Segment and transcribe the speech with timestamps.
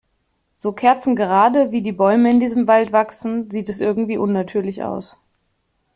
[0.55, 5.23] So kerzengerade, wie die Bäume in diesem Wald wachsen, sieht es irgendwie unnatürlich aus.